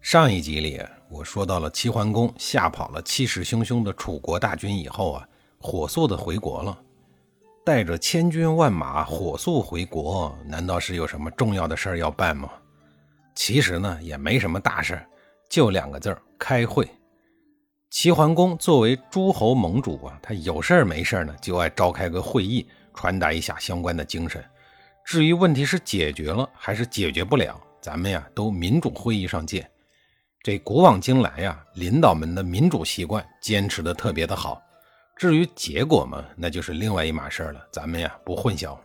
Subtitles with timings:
[0.00, 5.28] 上一集里，我说到了齐桓公吓跑了气势汹汹的楚国大军以后啊，
[5.58, 6.78] 火速的回国了，
[7.64, 12.48] 带着千军万马火速回国，难道是有什么重要的事儿要办吗？
[13.34, 14.98] 其实呢，也没什么大事
[15.48, 16.88] 就两个字儿：开会。
[17.90, 24.42] 齐桓公作为诸侯盟主啊，他有事儿没事儿呢，就爱召开个会议，传达一下相关的精神。
[25.04, 29.68] 至于问题是解决了还是解决不了，咱们呀，都民主会议上见。
[30.42, 34.62] 这古往今来呀，领导们的民主习惯坚持的特别的好。
[35.16, 37.66] 至于结果嘛，那就是另外一码事了。
[37.72, 38.78] 咱们呀不混淆。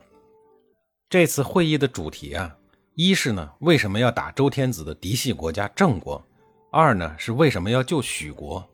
[1.07, 2.53] 这次会议的主题啊，
[2.95, 6.19] 一是呢为什么要打周天子的嫡系国家郑国；
[6.71, 8.67] 二呢是为什么要救许国，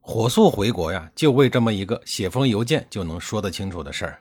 [0.00, 4.20] 火速回国呀，就为这么一个写封邮件就能说得清楚的事儿。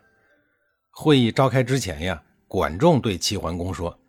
[0.92, 4.00] 会议召开之前呀，管仲对齐桓公说：“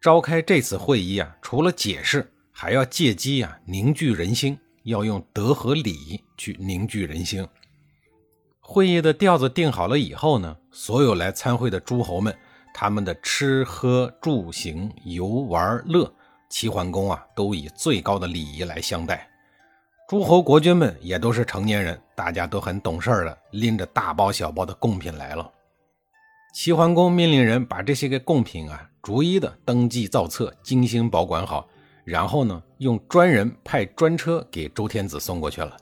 [0.00, 2.24] 召开这次会议啊，除了解释。”
[2.60, 7.46] 还要借机啊凝聚人心，要用德和礼去凝聚人心。
[8.58, 12.36] 会议的调子定好了以后呢，所有来参会的诸侯们，
[12.74, 16.12] 他们的吃喝住行游玩乐，
[16.50, 19.30] 齐桓公啊都以最高的礼仪来相待。
[20.08, 25.48] 诸侯国君们也都是成年人，大家都很懂事的，拎着大包小包的贡品来了。
[26.52, 31.64] 齐桓公命令人把这些个贡品啊逐一的登记造册，精心保管好。
[32.08, 35.76] 然后呢，用专人派专车给周天子送过去了。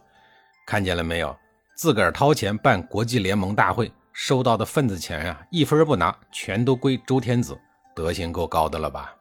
[0.67, 1.35] 看见了没有？
[1.77, 7.57] 自个儿掏钱办国际联盟大会，收到的份子钱呀，一分不拿，全都归周天子，
[7.95, 9.15] 德行够高的了吧？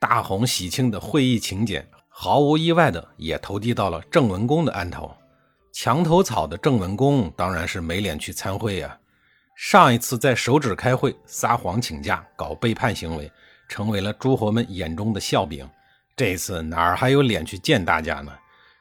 [0.00, 5.14] 大红喜庆的会议请柬，毫无意外的也投递到了郑文公的案头。
[5.72, 8.98] 墙头草的郑文公当然是没脸去参会呀。
[9.54, 13.30] 上一次在手指开会，撒谎请假，搞背叛行为，
[13.68, 15.68] 成为了诸侯们眼中的笑柄。
[16.16, 18.32] 这次哪儿还有脸去见大家呢？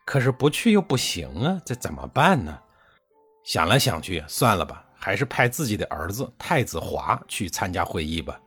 [0.05, 2.57] 可是不去又不行啊，这怎么办呢？
[3.43, 8.39] 想来想去，算了吧，还是派自己的儿子太子华去参加会议吧。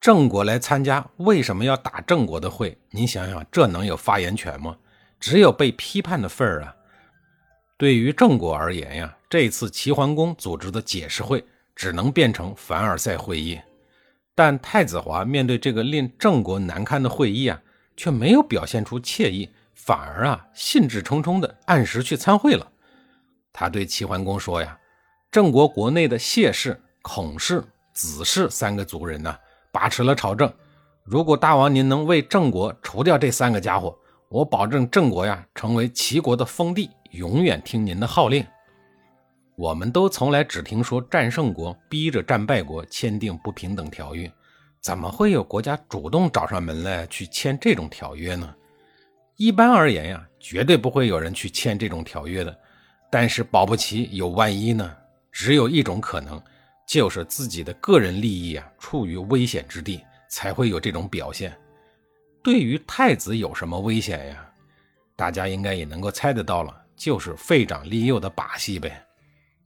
[0.00, 2.76] 郑国来参加，为什么要打郑国的会？
[2.90, 4.76] 您想想，这能有发言权吗？
[5.20, 6.74] 只有被批判的份儿啊。
[7.76, 11.44] 对于郑国而言呀，这次齐桓公组织的解释会
[11.76, 13.60] 只能变成凡尔赛会议。
[14.34, 17.60] 但太子华面对这个令郑国难堪的会议啊。
[18.00, 22.66] 却没有表现出惬意，反而啊兴致冲冲的按时去参会了。
[23.52, 24.74] 他对齐桓公说：“呀，
[25.30, 27.62] 郑国国内的谢氏、孔氏、
[27.92, 29.36] 子氏三个族人呢，
[29.70, 30.50] 把持了朝政。
[31.04, 33.94] 如果大王您能为郑国除掉这三个家伙，
[34.30, 38.42] 我保证郑国呀成为齐国的封地，永远听您的号令。
[39.56, 44.32] 我们都从来只听说战胜国逼着战败国签订不平等条约。”
[44.80, 48.54] 怎么会有国家主动找上门来去签这种条约呢？
[49.36, 52.58] 一般而言呀，绝对不会有人去签这种条约的。
[53.10, 54.96] 但是保不齐有万一呢？
[55.30, 56.42] 只有一种可能，
[56.86, 61.54] 就是自己的个人利益啊处于危险之地，才会有这种表现。
[62.42, 64.50] 对于太子有什么危险呀？
[65.14, 69.04] 大家应该也能够猜得到了，就是废长立幼的把戏呗。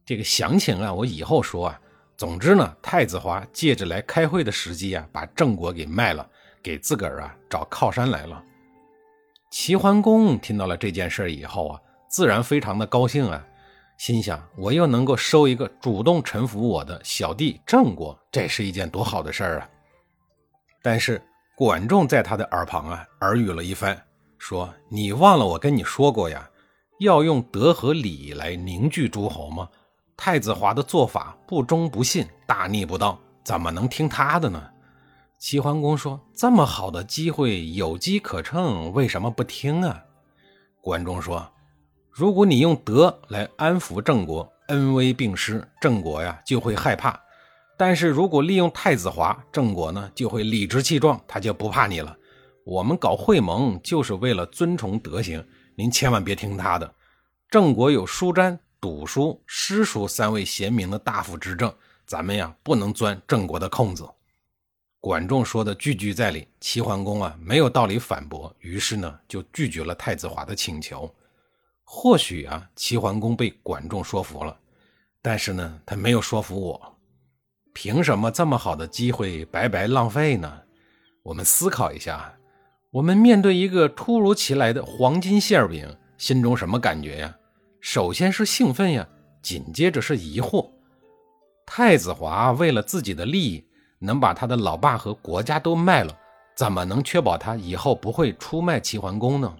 [0.05, 1.79] 这个详情啊，我以后说啊。
[2.17, 6.25] 总之呢，太子华借着来开会的时机啊，把郑国给卖了，
[6.63, 8.41] 给自个儿啊找靠山来了。
[9.51, 13.45] 齐桓公听到了这件事以后啊，自然非常的高兴啊，
[13.97, 19.69] 心想我又能够收一个主动臣服我的小弟郑国，这是一件多好的事儿啊！
[20.81, 21.21] 但是
[21.55, 24.01] 管仲在他的耳旁啊耳语了一番，
[24.37, 26.49] 说：“你忘了我跟你说过呀，
[26.99, 29.67] 要用德和礼来凝聚诸侯吗？”
[30.17, 34.63] 太子华的做法不忠不信，大逆不道，怎么能听他的呢？
[35.37, 40.01] 齐桓公说：“这么好的机会，有机可乘，为什么不听啊？”
[40.81, 41.45] 管仲说
[42.09, 47.11] ：“如果你用德来安抚郑国，恩威并施，郑国呀就会害怕；
[47.77, 52.15] 但是如果利用太子华，郑国呢就会理直气壮，他就不怕你了。
[52.63, 55.45] 我们搞会盟就是为了尊崇德行，
[55.75, 56.91] 您千万别听他的。
[57.51, 61.73] 郑国有舒詹。”赌叔、师叔三位贤明的大夫执政，
[62.05, 64.07] 咱们呀不能钻郑国的空子。
[64.99, 71.11] 管仲说的句句在理，齐桓公啊没有道理反驳，于是呢就拒绝了太子华的请求。
[71.83, 74.55] 或许啊，齐桓公被管仲说服了，
[75.19, 76.95] 但是呢，他没有说服我。
[77.73, 80.61] 凭什么这么好的机会白白浪费呢？
[81.23, 82.37] 我们思考一下，
[82.91, 87.35] 我们面对一个突如其来的黄金馅饼，心中什么感觉呀？
[87.85, 89.07] 首先是兴奋呀，
[89.43, 90.67] 紧接着是疑惑。
[91.67, 93.63] 太子华为了自己的利益，
[93.99, 96.11] 能把他的老爸和国家都卖了，
[96.55, 99.55] 怎么能确保他以后不会出卖齐桓公呢？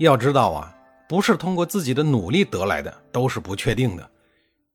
[0.00, 0.76] 要知道啊，
[1.08, 4.10] 不是通过自己的努力得来的，都是不确定的。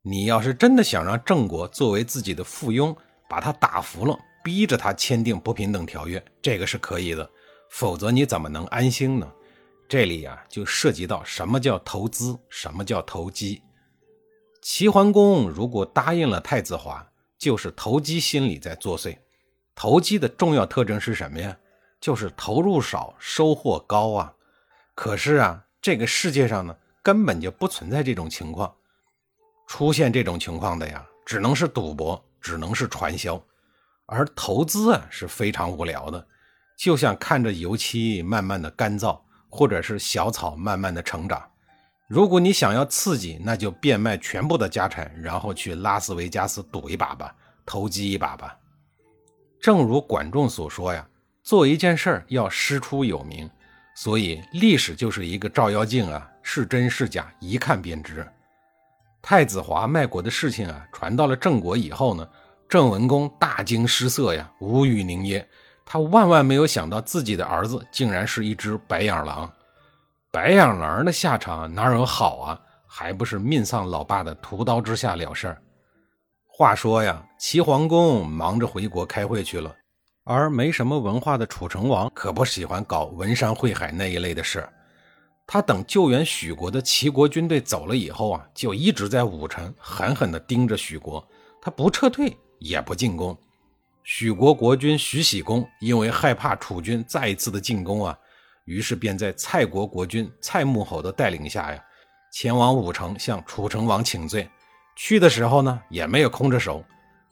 [0.01, 2.95] 你要是真的想让郑国作为自己的附庸，
[3.27, 7.29] 把他打服了，逼着他签订不平等条约，这个是可以的。
[7.69, 9.29] 否则你怎么能安心呢？
[9.91, 13.61] 这里呀，就涉及到什么叫投资，什么叫投机。
[14.61, 17.05] 齐桓公如果答应了太子华，
[17.37, 19.17] 就是投机心理在作祟。
[19.75, 21.57] 投机的重要特征是什么呀？
[21.99, 24.33] 就是投入少，收获高啊。
[24.95, 26.73] 可是啊，这个世界上呢，
[27.03, 28.73] 根本就不存在这种情况。
[29.67, 33.43] 出现这种情况的呀，只能是赌博，只能是传销，
[34.05, 36.25] 而投资啊是非常无聊的，
[36.77, 39.19] 就像看着油漆慢慢的干燥，
[39.51, 41.47] 或者是小草慢慢的成长。
[42.07, 48.57] 如果你想要刺激，那就变卖全部的家产，然后去拉斯维加斯赌一把吧，投机一把吧。
[49.59, 51.07] 正如管仲所说呀，
[51.43, 53.49] 做一件事儿要师出有名，
[53.95, 58.27] 所以历史就是一个照妖镜啊，是真是假，一看便知。
[59.21, 62.27] 太子华卖国的事情啊，传到了郑国以后呢，
[62.67, 65.47] 郑文公大惊失色呀，无语凝噎。
[65.85, 69.51] 他万万没有想到自己的儿子竟然是一只白眼狼。
[70.31, 72.59] 白眼狼的下场哪有好啊？
[72.87, 75.61] 还不是命丧老爸的屠刀之下了事儿。
[76.45, 79.73] 话说呀，齐桓公忙着回国开会去了，
[80.25, 84.67] 而没什么文化的楚成王可不喜欢搞文山会海那一类的事。
[85.47, 91.25] 他等救援许国的齐国军队走了以后啊，就一直在武城狠狠地盯着许国。
[91.61, 93.37] 他不撤退，也不进攻。
[94.03, 98.17] 许国国君许喜公因为害怕楚军再一次的进攻啊，
[98.65, 101.83] 于是便在蔡国国君蔡穆侯的带领下呀，
[102.33, 104.49] 前往武城向楚成王请罪。
[104.95, 106.83] 去的时候呢，也没有空着手。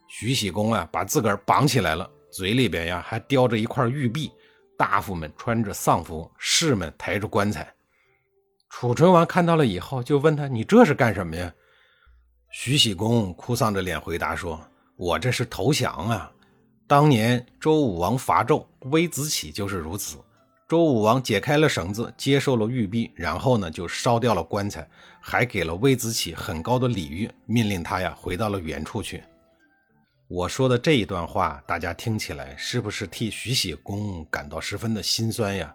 [0.07, 4.31] 许喜公啊，把自个儿绑起来了，嘴里边呀还叼着一块玉璧。
[4.77, 7.68] 大夫们穿着丧服，士们抬着棺材。
[8.69, 11.54] 楚成王看到了以后，就问他：“你这是干什么呀？”
[12.54, 14.60] 徐喜公哭丧着脸回答说
[14.95, 16.31] ：“我这是投降啊！
[16.89, 20.18] 当年周武王伐纣，微子启就是如此。
[20.68, 24.89] 周武王解开了绳子，接受了玉璧，然后呢，就烧掉了棺材，
[25.21, 29.24] 还给了微子启很高的礼遇，命令他呀回到了原处去。”
[30.27, 35.71] 我说的这一段话，大家听起来是不是替徐喜公感到十分的心酸呀？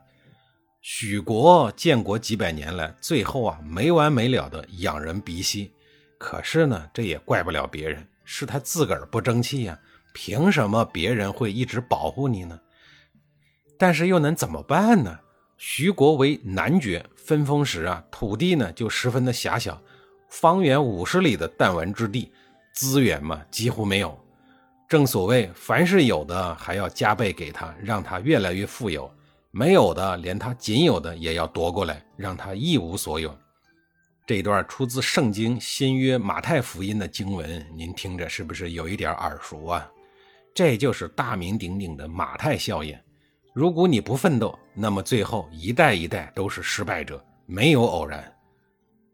[0.80, 5.70] 许国建国几百年来，最后啊没完没了的仰人鼻息。
[6.18, 9.78] 可是呢，这也怪不了别人，是他自个儿不争气呀。
[10.14, 12.58] 凭什么别人会一直保护你呢？
[13.76, 15.18] 但是又能怎么办呢？
[15.58, 19.78] 徐国为男爵，分封时啊，土地呢就十分的狭小，
[20.30, 22.32] 方圆五十里的弹丸之地，
[22.72, 24.18] 资源嘛几乎没有。
[24.88, 29.12] 正所谓，凡是有的，还要加倍给他，让他越来越富有。
[29.50, 33.36] 没有的，连他仅有的也要夺过来，让他一无所有。
[34.26, 39.90] 这段出自《圣经·新约·马太福音》的经文，您听着是不是有一点耳熟啊？
[40.54, 42.96] 这就是大名鼎鼎的马太效应。
[43.52, 48.32] 如果你不奋斗，那么最后一代一代都是失败者，没有偶然。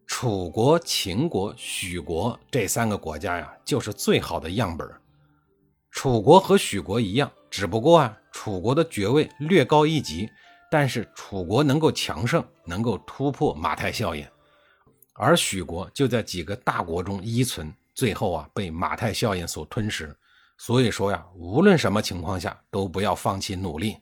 [0.07, 4.87] 楚国、秦国、许国这三个国家呀，就是最好的样本。
[5.91, 8.17] 楚国和许国一样，只不过啊。
[8.33, 10.31] 楚国的爵位略高一级，
[10.71, 14.25] 但是楚国能够强盛，能够突破马太效应，
[15.15, 20.17] 而许国就在几个大国中依存，最后啊被马太效应所吞噬。
[20.63, 23.97] 所以说呀，无论什么情况下都不要放弃努力。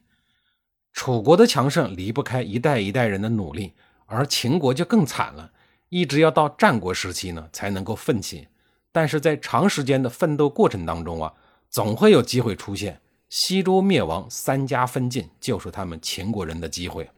[0.91, 3.71] 楚国的强盛离不开一代一代人的努力，
[4.05, 5.49] 而秦国就更惨了，
[5.87, 8.45] 一直要到战国时期呢才能够奋起。
[8.91, 11.33] 但是在长时间的奋斗过程当中啊，
[11.69, 12.99] 总会有机会出现。
[13.29, 17.09] 西周灭亡，三家分晋，就是他们秦国人的机会。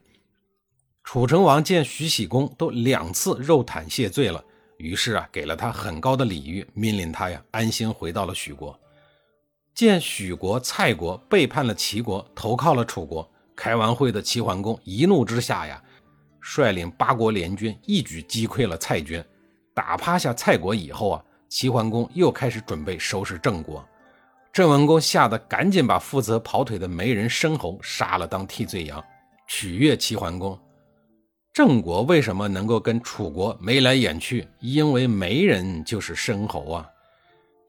[1.03, 4.43] 楚成王见徐喜公都两次肉袒谢罪了，
[4.77, 8.79] 于是啊，给了他很高的礼遇，命令他呀安心回到了许国。
[9.73, 15.81] 见许国、蔡国背叛了齐国，投靠了楚国，开完会的齐桓公一怒之下呀，
[16.41, 19.23] 率领八国联军一举击溃了蔡军，
[19.73, 23.83] 打趴下蔡国以后啊，齐桓公又开始准备收拾郑国。
[24.53, 29.01] 郑文公吓得赶紧把负责跑腿的媒人申侯杀了当替罪羊，
[29.47, 30.59] 取悦齐桓公。
[31.53, 34.47] 郑国为什么能够跟楚国眉来眼去？
[34.59, 36.85] 因为媒人就是申侯啊。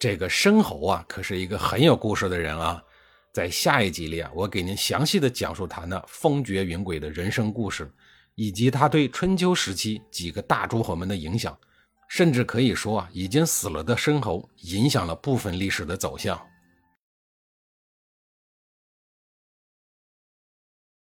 [0.02, 2.82] 这个申侯啊，可是一个很有故事的人啊。
[3.32, 7.88] 在下一集里啊，我给您详细的讲述他那风绝云诡的人生故事，
[8.34, 11.56] 以及他对春秋时期几个大诸侯们的影响，
[12.08, 16.36] 甚至可以说啊，已经死了的申侯影响了部分历史的走向。